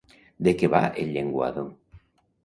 De 0.45 0.53
què 0.61 0.69
va 0.75 0.79
El 1.03 1.11
llenguado? 1.17 1.67